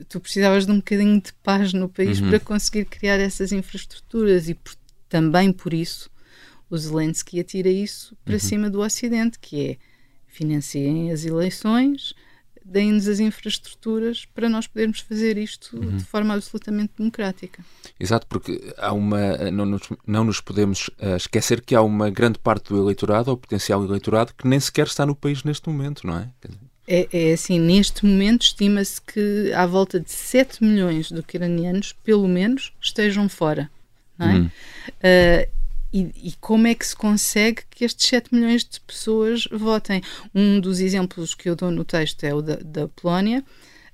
tu 0.10 0.20
precisavas 0.20 0.66
de 0.66 0.72
um 0.72 0.78
bocadinho 0.78 1.22
de 1.22 1.32
paz 1.44 1.74
no 1.74 1.88
país 1.88 2.20
uhum. 2.20 2.30
para 2.30 2.40
conseguir 2.40 2.86
criar 2.86 3.20
essas 3.20 3.52
infraestruturas 3.52 4.50
e 4.50 4.56
por, 4.56 4.76
também 5.08 5.52
por 5.52 5.74
isso 5.74 6.10
o 6.70 6.78
Zelensky 6.78 7.40
atira 7.40 7.70
isso 7.70 8.18
para 8.26 8.34
uhum. 8.34 8.40
cima 8.40 8.70
do 8.70 8.82
Ocidente, 8.82 9.38
que 9.40 9.70
é 9.70 9.78
financiem 10.28 11.12
as 11.12 11.24
eleições, 11.24 12.14
deem-nos 12.66 13.08
as 13.08 13.20
infraestruturas 13.20 14.26
para 14.34 14.50
nós 14.50 14.66
podermos 14.66 15.00
fazer 15.00 15.38
isto 15.38 15.78
uhum. 15.78 15.98
de 15.98 16.04
forma 16.04 16.34
absolutamente 16.34 16.94
democrática. 16.98 17.64
Exato, 18.00 18.26
porque 18.28 18.74
há 18.78 18.92
uma 18.92 19.52
não 19.52 19.66
nos, 19.66 19.84
não 20.06 20.24
nos 20.24 20.42
podemos 20.42 20.88
uh, 21.00 21.16
esquecer 21.16 21.62
que 21.62 21.76
há 21.76 21.82
uma 21.82 22.10
grande 22.10 22.40
parte 22.40 22.70
do 22.70 22.82
eleitorado, 22.82 23.30
ou 23.30 23.38
potencial 23.38 23.84
eleitorado, 23.86 24.34
que 24.36 24.48
nem 24.48 24.60
sequer 24.60 24.88
está 24.88 25.06
no 25.06 25.16
país 25.16 25.44
neste 25.44 25.70
momento, 25.70 26.08
não 26.08 26.18
é? 26.18 26.30
É, 26.88 27.08
é 27.12 27.34
assim, 27.34 27.60
neste 27.60 28.06
momento 28.06 28.44
estima-se 28.44 29.00
que 29.02 29.52
à 29.54 29.66
volta 29.66 30.00
de 30.00 30.12
7 30.12 30.64
milhões 30.64 31.10
de 31.10 31.20
ucranianos, 31.20 31.94
pelo 32.04 32.28
menos, 32.28 32.74
estejam 32.82 33.30
fora. 33.30 33.70
Não 34.18 34.28
é? 34.28 34.34
Uhum. 34.34 34.46
Uh, 34.46 35.56
e, 35.96 36.12
e, 36.28 36.34
como 36.42 36.68
é 36.68 36.76
que 36.76 36.86
se 36.86 36.94
consegue 36.94 37.62
que 37.70 37.86
estes 37.86 38.06
7 38.10 38.36
milhões 38.36 38.66
de 38.66 38.82
pessoas 38.82 39.48
votem? 39.50 40.02
Um 40.34 40.60
dos 40.60 40.82
exemplos 40.82 41.34
que 41.34 41.48
eu 41.48 41.56
dou 41.56 41.72
no 41.72 41.86
texto 41.86 42.22
é 42.26 42.34
o 42.34 42.42
da, 42.42 42.58
da 42.58 42.90
Polónia, 42.90 43.42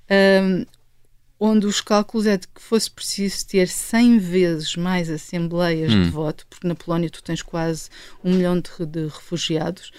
um, 0.10 0.66
onde 1.40 1.68
os 1.68 1.80
cálculos 1.80 2.26
é 2.26 2.38
de 2.38 2.48
que 2.48 2.60
fosse 2.60 2.90
preciso 2.90 3.46
ter 3.46 3.68
100 3.68 4.18
vezes 4.18 4.76
mais 4.76 5.12
assembleias 5.12 5.94
hum. 5.94 6.02
de 6.02 6.10
voto, 6.10 6.48
porque 6.50 6.68
na 6.68 6.74
Polónia 6.74 7.08
tu 7.08 7.22
tens 7.22 7.44
quase 7.44 7.88
um 8.24 8.34
milhão 8.34 8.60
de, 8.60 8.72
de 8.88 9.04
refugiados, 9.04 9.92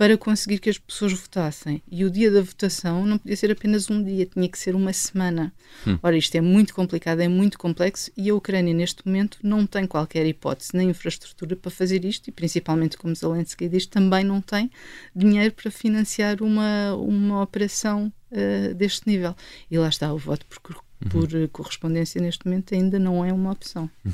para 0.00 0.16
conseguir 0.16 0.60
que 0.60 0.70
as 0.70 0.78
pessoas 0.78 1.12
votassem. 1.12 1.82
E 1.86 2.06
o 2.06 2.10
dia 2.10 2.30
da 2.30 2.40
votação 2.40 3.04
não 3.04 3.18
podia 3.18 3.36
ser 3.36 3.50
apenas 3.50 3.90
um 3.90 4.02
dia, 4.02 4.24
tinha 4.24 4.48
que 4.48 4.58
ser 4.58 4.74
uma 4.74 4.94
semana. 4.94 5.52
Hum. 5.86 5.98
Ora, 6.02 6.16
isto 6.16 6.34
é 6.36 6.40
muito 6.40 6.74
complicado, 6.74 7.20
é 7.20 7.28
muito 7.28 7.58
complexo 7.58 8.10
e 8.16 8.30
a 8.30 8.34
Ucrânia, 8.34 8.72
neste 8.72 9.06
momento, 9.06 9.36
não 9.42 9.66
tem 9.66 9.86
qualquer 9.86 10.24
hipótese 10.24 10.70
nem 10.72 10.88
infraestrutura 10.88 11.54
para 11.54 11.70
fazer 11.70 12.02
isto 12.06 12.28
e, 12.28 12.32
principalmente, 12.32 12.96
como 12.96 13.14
Zelensky 13.14 13.68
diz, 13.68 13.84
também 13.84 14.24
não 14.24 14.40
tem 14.40 14.70
dinheiro 15.14 15.52
para 15.52 15.70
financiar 15.70 16.42
uma, 16.42 16.94
uma 16.94 17.42
operação 17.42 18.10
uh, 18.32 18.74
deste 18.74 19.06
nível. 19.06 19.36
E 19.70 19.76
lá 19.76 19.90
está 19.90 20.10
o 20.14 20.16
voto 20.16 20.46
por 20.46 20.60
por 21.08 21.32
uhum. 21.32 21.48
correspondência 21.48 22.20
neste 22.20 22.44
momento 22.44 22.74
ainda 22.74 22.98
não 22.98 23.24
é 23.24 23.32
uma 23.32 23.52
opção. 23.52 23.88
Uhum. 24.04 24.12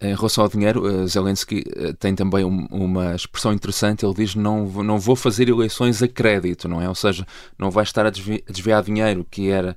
Em 0.00 0.14
relação 0.14 0.42
ao 0.42 0.50
dinheiro, 0.50 0.86
eh, 0.86 1.06
Zelensky 1.06 1.62
eh, 1.76 1.92
tem 1.92 2.14
também 2.14 2.44
uma 2.44 3.14
expressão 3.14 3.52
interessante. 3.52 4.04
Ele 4.04 4.14
diz: 4.14 4.34
não, 4.34 4.66
não 4.82 4.98
vou 4.98 5.14
fazer 5.14 5.48
eleições 5.48 6.02
a 6.02 6.08
crédito, 6.08 6.68
não 6.68 6.82
é? 6.82 6.88
Ou 6.88 6.94
seja, 6.94 7.26
não 7.58 7.70
vai 7.70 7.84
estar 7.84 8.04
a 8.04 8.10
desviar 8.10 8.82
dinheiro 8.82 9.24
que, 9.30 9.48
era, 9.48 9.76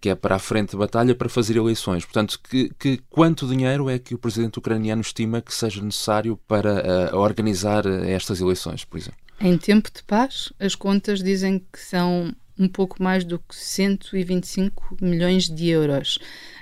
que 0.00 0.08
é 0.08 0.14
para 0.14 0.36
a 0.36 0.38
frente 0.38 0.70
de 0.70 0.76
batalha 0.76 1.14
para 1.14 1.28
fazer 1.28 1.56
eleições. 1.56 2.04
Portanto, 2.04 2.40
que, 2.42 2.72
que 2.78 3.00
quanto 3.10 3.46
dinheiro 3.46 3.90
é 3.90 3.98
que 3.98 4.14
o 4.14 4.18
presidente 4.18 4.58
ucraniano 4.58 5.02
estima 5.02 5.40
que 5.42 5.54
seja 5.54 5.82
necessário 5.82 6.38
para 6.48 7.12
uh, 7.12 7.16
organizar 7.16 7.86
estas 7.86 8.40
eleições, 8.40 8.84
por 8.84 8.98
exemplo? 8.98 9.18
Em 9.40 9.56
tempo 9.56 9.90
de 9.94 10.02
paz, 10.02 10.52
as 10.58 10.74
contas 10.74 11.22
dizem 11.22 11.64
que 11.72 11.78
são 11.78 12.34
um 12.60 12.68
pouco 12.68 13.02
mais 13.02 13.24
do 13.24 13.38
que 13.38 13.56
125 13.56 14.98
milhões 15.00 15.48
de 15.48 15.68
euros. 15.68 16.18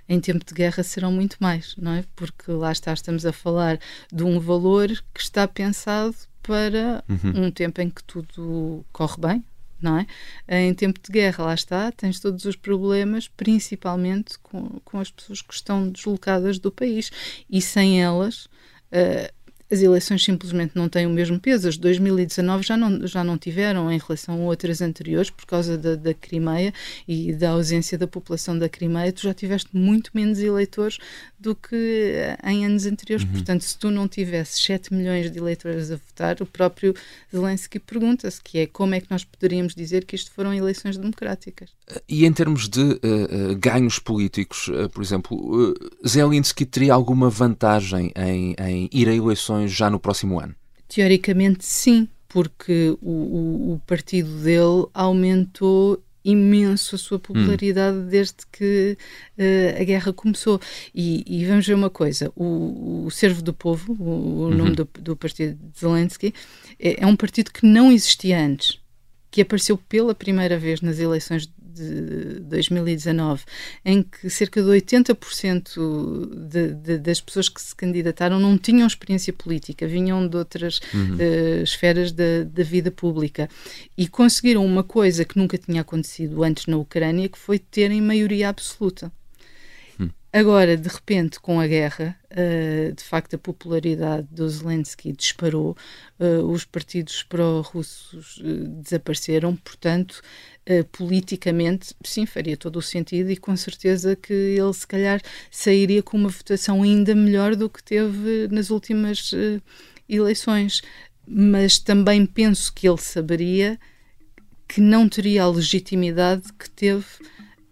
Em 0.09 0.21
tempo 0.21 0.45
de 0.45 0.55
guerra 0.55 0.83
serão 0.83 1.13
muito 1.13 1.37
mais, 1.41 1.75
não 1.77 1.93
é? 1.93 2.05
Porque 2.17 2.51
lá 2.51 2.73
está, 2.73 2.95
estamos 2.95 3.27
a 3.27 3.33
falar 3.33 3.79
de 4.11 4.23
um 4.23 4.39
valor 4.39 4.89
que 5.13 5.21
está 5.21 5.47
pensado 5.47 6.15
para 6.43 7.05
uhum. 7.09 7.47
um 7.47 7.51
tempo 7.51 7.83
em 7.83 7.91
que 7.91 8.03
tudo 8.05 8.87
corre 8.91 9.17
bem, 9.21 9.45
não 9.83 9.99
é? 9.99 10.07
Em 10.49 10.73
tempo 10.73 10.99
de 11.03 11.13
guerra, 11.13 11.45
lá 11.45 11.55
está, 11.55 11.93
tens 11.93 12.21
todos 12.21 12.45
os 12.45 12.57
problemas, 12.57 13.29
principalmente 13.29 14.39
com, 14.39 14.81
com 14.85 14.99
as 14.99 15.11
pessoas 15.11 15.43
que 15.43 15.53
estão 15.53 15.91
deslocadas 15.91 16.59
do 16.59 16.73
país 16.73 17.11
e 17.51 17.61
sem 17.61 18.03
elas. 18.03 18.47
Uh, 18.91 19.38
as 19.71 19.83
eleições 19.83 20.25
simplesmente 20.25 20.73
não 20.75 20.89
têm 20.89 21.07
o 21.07 21.11
mesmo 21.11 21.39
peso. 21.39 21.69
As 21.69 21.75
de 21.75 21.81
2019 21.81 22.67
já 22.67 22.77
não, 22.77 23.07
já 23.07 23.23
não 23.23 23.37
tiveram 23.37 23.91
em 23.93 23.99
relação 23.99 24.43
a 24.43 24.45
outras 24.45 24.81
anteriores 24.81 25.31
por 25.31 25.47
causa 25.47 25.77
da, 25.77 25.95
da 25.95 26.15
Crimeia 26.15 26.73
e 27.07 27.33
da 27.33 27.51
ausência 27.51 27.99
da 27.99 28.07
população 28.07 28.59
da 28.59 28.69
Crimeia. 28.69 29.13
Tu 29.13 29.23
já 29.23 29.35
tiveste 29.35 29.69
muito 29.77 30.11
menos 30.15 30.39
eleitores 30.39 30.99
do 31.39 31.55
que 31.55 32.15
em 32.45 32.65
anos 32.65 32.87
anteriores. 32.87 33.25
Uhum. 33.27 33.33
Portanto, 33.33 33.63
se 33.63 33.79
tu 33.79 33.91
não 33.91 34.09
tivesses 34.09 34.61
7 34.65 34.93
milhões 34.93 35.31
de 35.31 35.39
eleitores 35.39 35.91
a 35.91 35.97
votar, 35.97 36.37
o 36.41 36.47
próprio 36.47 36.95
Zelensky 37.31 37.79
pergunta-se 37.79 38.41
que 38.43 38.59
é 38.59 38.67
como 38.67 38.95
é 38.95 39.01
que 39.01 39.11
nós 39.11 39.25
poderíamos 39.25 39.75
dizer 39.75 40.05
que 40.05 40.17
isto 40.17 40.31
foram 40.33 40.55
eleições 40.55 40.97
democráticas. 40.97 41.71
E 42.09 42.25
em 42.25 42.33
termos 42.33 42.69
de 42.69 42.81
uh, 42.81 42.95
uh, 42.95 43.57
ganhos 43.57 43.99
políticos, 43.99 44.69
uh, 44.69 44.89
por 44.89 45.03
exemplo, 45.03 45.75
Zelensky 46.07 46.65
teria 46.65 46.95
alguma 46.95 47.31
vantagem 47.31 48.13
em, 48.17 48.55
em 48.59 48.91
ir 48.93 49.09
a 49.09 49.15
eleições 49.15 49.58
eleições 49.59 49.73
já 49.73 49.91
no 49.91 49.99
próximo 49.99 50.41
ano? 50.41 50.55
Teoricamente, 50.89 51.65
sim, 51.65 52.09
porque 52.29 52.97
o, 53.03 53.11
o, 53.11 53.73
o 53.75 53.83
partido 53.87 54.31
dele 54.43 54.87
aumentou 54.95 56.03
imenso 56.25 56.95
a 56.95 56.99
sua 56.99 57.19
popularidade 57.19 57.97
hum. 57.97 58.07
desde 58.07 58.37
que 58.53 58.97
uh, 59.39 59.81
a 59.81 59.85
guerra 59.85 60.13
começou. 60.13 60.61
E, 60.95 61.25
e, 61.27 61.45
vamos 61.47 61.67
ver 61.67 61.75
uma 61.75 61.91
coisa: 61.91 62.33
o, 62.35 63.05
o 63.07 63.11
Servo 63.11 63.43
do 63.43 63.53
Povo, 63.53 63.97
o, 63.99 64.05
o 64.05 64.43
uhum. 64.45 64.55
nome 64.55 64.71
do, 64.75 64.89
do, 65.01 65.17
partido 65.17 65.55
de 65.55 65.81
Zelensky, 65.81 66.35
é, 66.79 67.03
é, 67.03 67.07
um 67.07 67.17
partido 67.17 67.51
que 67.51 67.67
não 67.67 67.91
existia 67.93 68.39
antes, 68.39 68.79
que 69.31 69.41
apareceu 69.41 69.77
pela 69.77 70.15
primeira 70.15 70.59
vez 70.59 70.81
nas 70.81 70.99
eleições 70.99 71.49
de 71.79 72.41
2019, 72.41 73.45
em 73.85 74.03
que 74.03 74.29
cerca 74.29 74.63
de 74.63 74.69
80% 74.69 76.49
de, 76.49 76.75
de, 76.75 76.99
das 76.99 77.21
pessoas 77.21 77.49
que 77.49 77.61
se 77.61 77.75
candidataram 77.75 78.39
não 78.39 78.59
tinham 78.59 78.87
experiência 78.87 79.33
política, 79.33 79.87
vinham 79.87 80.27
de 80.27 80.37
outras 80.37 80.81
uhum. 80.93 81.17
uh, 81.17 81.63
esferas 81.63 82.13
da, 82.13 82.45
da 82.45 82.63
vida 82.63 82.91
pública 82.91 83.49
e 83.97 84.09
conseguiram 84.09 84.65
uma 84.65 84.83
coisa 84.83 85.25
que 85.25 85.39
nunca 85.39 85.57
tinha 85.57 85.81
acontecido 85.81 86.43
antes 86.43 86.67
na 86.67 86.77
Ucrânia, 86.77 87.29
que 87.29 87.39
foi 87.39 87.59
terem 87.59 88.01
maioria 88.01 88.49
absoluta. 88.49 89.13
Agora, 90.31 90.77
de 90.77 90.89
repente, 90.89 91.41
com 91.41 91.59
a 91.59 91.67
guerra, 91.67 92.15
uh, 92.31 92.93
de 92.93 93.03
facto 93.03 93.35
a 93.35 93.39
popularidade 93.39 94.29
do 94.31 94.47
Zelensky 94.47 95.11
disparou, 95.11 95.75
uh, 96.21 96.45
os 96.45 96.67
partidos 96.67 97.23
pró-russos 97.23 98.37
uh, 98.37 98.69
desapareceram, 98.83 99.57
portanto, 99.57 100.21
politicamente, 100.93 101.95
sim, 102.05 102.27
faria 102.27 102.55
todo 102.55 102.77
o 102.77 102.83
sentido 102.83 103.31
e 103.31 103.39
com 103.39 103.57
certeza 103.57 104.15
que 104.15 104.35
ele, 104.35 104.75
se 104.75 104.87
calhar, 104.87 105.19
sairia 105.51 106.03
com 106.03 106.19
uma 106.19 106.29
votação 106.29 106.83
ainda 106.83 107.15
melhor 107.15 107.57
do 107.57 107.71
que 107.71 107.83
teve 107.83 108.49
nas 108.51 108.69
últimas 108.69 109.31
eleições. 110.07 110.83
Mas 111.27 111.79
também 111.79 112.27
penso 112.27 112.71
que 112.71 112.87
ele 112.87 112.99
saberia 112.99 113.81
que 114.69 114.79
não 114.79 115.09
teria 115.09 115.45
a 115.45 115.51
legitimidade 115.51 116.53
que 116.53 116.69
teve 116.69 117.07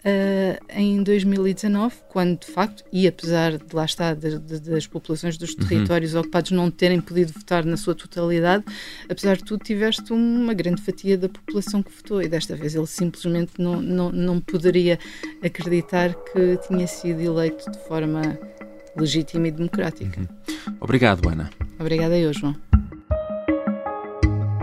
uh, 0.06 0.64
em 0.70 1.02
2019, 1.02 1.96
quando 2.08 2.40
de 2.40 2.46
facto, 2.46 2.84
e 2.92 3.06
apesar 3.06 3.58
de 3.58 3.74
lá 3.74 3.84
estar 3.84 4.14
de, 4.14 4.38
de, 4.38 4.60
das 4.60 4.86
populações 4.86 5.36
dos 5.36 5.50
uhum. 5.50 5.66
territórios 5.66 6.14
uhum. 6.14 6.20
ocupados 6.20 6.52
não 6.52 6.70
terem 6.70 7.00
podido 7.00 7.32
votar 7.32 7.64
na 7.64 7.76
sua 7.76 7.94
totalidade, 7.94 8.64
apesar 9.08 9.36
de 9.36 9.44
tudo, 9.44 9.64
tiveste 9.64 10.12
uma 10.12 10.54
grande 10.54 10.80
fatia 10.80 11.18
da 11.18 11.28
população 11.28 11.82
que 11.82 11.90
votou 11.90 12.22
e 12.22 12.28
desta 12.28 12.54
vez 12.54 12.74
ele 12.74 12.86
simplesmente 12.86 13.52
não, 13.58 13.82
não, 13.82 14.12
não 14.12 14.40
poderia 14.40 14.98
acreditar 15.42 16.14
que 16.14 16.56
tinha 16.68 16.86
sido 16.86 17.20
eleito 17.20 17.70
de 17.70 17.78
forma 17.80 18.38
legítima 18.96 19.48
e 19.48 19.50
democrática. 19.50 20.20
Uhum. 20.20 20.76
Obrigado, 20.80 21.28
Ana. 21.28 21.50
Obrigada 21.78 22.16
eu, 22.16 22.32
João. 22.32 22.56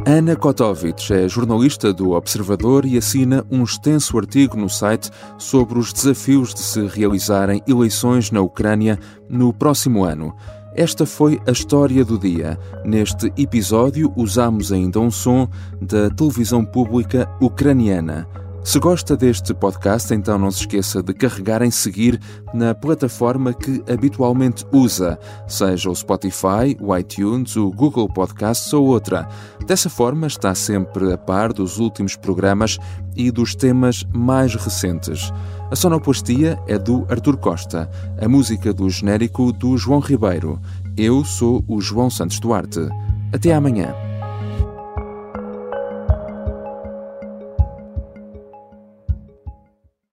Ana 0.05 0.36
Kotovic 0.36 1.13
é 1.13 1.29
jornalista 1.29 1.93
do 1.93 2.12
Observador 2.12 2.86
e 2.86 2.98
assina 2.98 3.45
um 3.50 3.63
extenso 3.63 4.17
artigo 4.17 4.57
no 4.57 4.69
site 4.69 5.10
sobre 5.38 5.80
os 5.80 5.93
desafios 5.93 6.54
de 6.54 6.60
se 6.60 6.86
realizarem 6.88 7.62
eleições 7.65 8.30
na 8.30 8.41
Ucrânia 8.41 8.99
no 9.30 9.54
próximo 9.54 10.04
ano. 10.04 10.36
Esta 10.75 11.06
foi 11.06 11.39
a 11.47 11.51
história 11.51 12.04
do 12.04 12.19
dia. 12.19 12.60
Neste 12.84 13.32
episódio, 13.38 14.12
usamos 14.17 14.73
ainda 14.73 14.99
um 14.99 15.10
som 15.10 15.47
da 15.82 16.10
televisão 16.10 16.65
pública 16.65 17.30
ucraniana. 17.39 18.28
Se 18.63 18.80
gosta 18.80 19.17
deste 19.17 19.54
podcast, 19.54 20.13
então 20.13 20.39
não 20.39 20.49
se 20.49 20.62
esqueça 20.62 21.04
de 21.04 21.13
carregar 21.13 21.62
em 21.62 21.69
seguir 21.69 22.17
na 22.54 22.73
plataforma 22.73 23.54
que 23.54 23.84
habitualmente 23.91 24.65
usa, 24.71 25.19
seja 25.45 25.89
o 25.89 25.95
Spotify, 25.95 26.78
o 26.80 26.95
iTunes, 26.95 27.58
o 27.58 27.69
Google 27.71 28.08
Podcasts 28.08 28.71
ou 28.71 28.88
outra. 28.88 29.28
Dessa 29.67 29.89
forma, 29.89 30.28
está 30.28 30.56
sempre 30.56 31.12
a 31.12 31.17
par 31.17 31.52
dos 31.52 31.78
últimos 31.78 32.15
programas 32.15 32.78
e 33.17 33.30
dos 33.30 33.54
temas 33.54 34.06
mais 34.13 34.56
recentes. 34.56 35.30
A 35.69 35.76
sonoplastia 35.76 36.58
é 36.65 36.78
do 36.78 37.06
Artur 37.10 37.36
Costa, 37.36 37.91
a 38.19 38.30
música 38.30 38.73
do 38.73 38.89
genérico 38.89 39.52
do 39.52 39.78
João 39.78 39.99
Ribeiro. 39.99 40.58
Eu 40.95 41.26
sou 41.26 41.65
o 41.67 41.82
João 41.82 42.10
Santos 42.10 42.39
Duarte. 42.39 42.88
Até 43.34 43.54
amanhã. 43.54 44.12